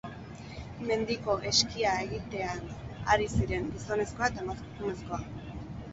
Mendiko 0.91 1.35
eskia 1.49 1.91
egitean 2.05 2.65
ari 3.17 3.29
ziren 3.35 3.69
gizonezkoa 3.77 4.31
eta 4.35 4.45
emakumezkoa. 4.47 5.21